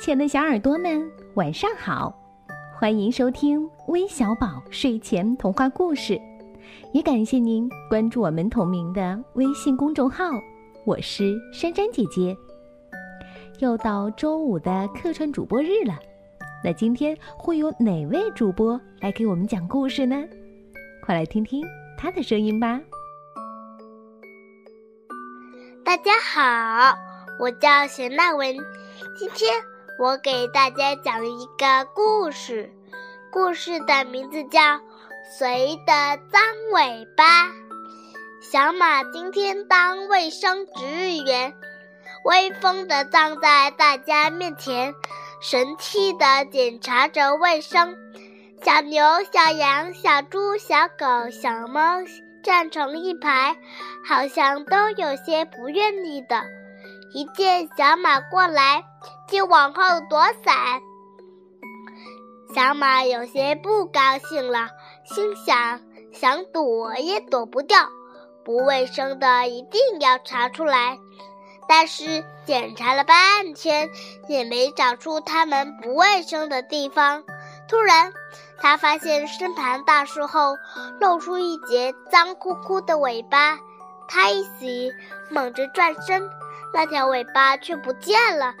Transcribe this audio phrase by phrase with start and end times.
[0.00, 2.10] 亲爱的小耳朵们，晚上好！
[2.74, 6.18] 欢迎收听微小宝睡前童话故事，
[6.94, 10.24] 也感谢您关注我们同名的微信公众号。
[10.86, 12.34] 我是珊珊姐姐。
[13.58, 15.98] 又到周五的客串主播日了，
[16.64, 20.16] 那今天会有哪位主播来给我们讲故事呢？
[21.02, 21.62] 快来听听
[21.98, 22.80] 他的声音吧！
[25.84, 26.96] 大家好，
[27.38, 28.56] 我叫贤娜文，
[29.18, 29.52] 今天
[30.00, 32.72] 我给大家讲一个故事，
[33.30, 34.58] 故事的名字叫
[35.38, 35.92] 《谁的
[36.32, 36.40] 脏
[36.72, 37.48] 尾巴》。
[38.40, 41.52] 小马今天当卫生值日员，
[42.24, 44.94] 威风的站在大家面前，
[45.42, 47.94] 神气的检查着卫生。
[48.64, 52.00] 小牛、小羊、小猪、小狗、小猫。
[52.42, 53.54] 站成一排，
[54.08, 56.42] 好像都有些不愿意的。
[57.12, 58.84] 一见小马过来，
[59.28, 60.80] 就往后躲闪。
[62.54, 64.68] 小马有些不高兴了，
[65.04, 65.80] 心想：
[66.12, 67.88] 想躲也躲不掉，
[68.44, 70.98] 不卫生的一定要查出来。
[71.68, 73.90] 但是检查了半天，
[74.28, 77.22] 也没找出它们不卫生的地方。
[77.68, 78.12] 突然，
[78.60, 80.56] 他发现身旁大树后
[81.00, 83.60] 露出一截脏乎乎的尾巴，
[84.12, 84.92] 他一喜，
[85.30, 86.28] 猛地转身，
[86.74, 88.54] 那条尾巴却不见了。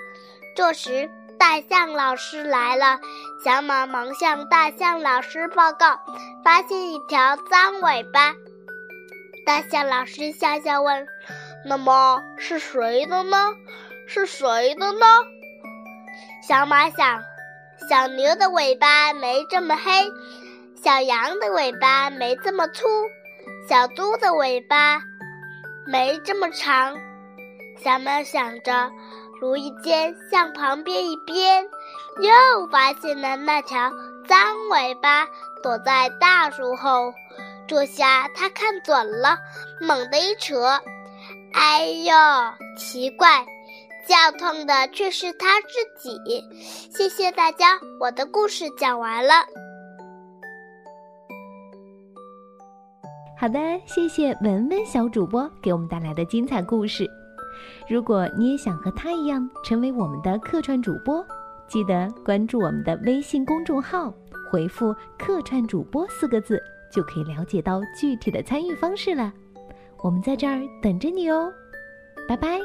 [0.54, 3.00] 这时，大象老师来了，
[3.44, 5.98] 小马忙向大象老师报告，
[6.44, 8.32] 发现一条脏尾巴。
[9.44, 11.08] 大象老师笑笑问
[11.66, 13.48] ：“那么是谁的呢？
[14.06, 15.06] 是谁的呢？”
[16.46, 17.22] 小马想。
[17.88, 19.90] 小牛的尾巴没这么黑，
[20.80, 22.86] 小羊的尾巴没这么粗，
[23.68, 25.00] 小猪的尾巴
[25.90, 26.96] 没这么长。
[27.82, 28.90] 小猫想着，
[29.42, 31.64] 无意间向旁边一瞥，
[32.20, 33.90] 又发现了那条
[34.28, 34.38] 脏
[34.70, 35.26] 尾巴
[35.64, 37.12] 躲在大树后。
[37.66, 39.36] 这下它看准了，
[39.80, 40.80] 猛地一扯，
[41.52, 42.14] 哎呦，
[42.76, 43.44] 奇怪！
[44.06, 46.44] 叫痛的却是他自己。
[46.92, 49.44] 谢谢大家，我的故事讲完了。
[53.40, 57.10] 好的，谢谢文文小主播给我们带来的精彩故事。
[57.88, 61.24] 如果你也想和他一样成为我们的客串主播，
[61.66, 64.12] 记得关注我们的微信公众号，
[64.52, 66.62] 回复“客串主播”四个字，
[66.92, 69.32] 就可以了解到具体的参与方式了。
[70.02, 71.50] 我们在这儿等着你哦，
[72.28, 72.60] 拜拜。